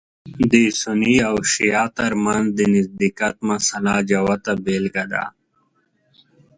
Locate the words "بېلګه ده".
4.63-5.23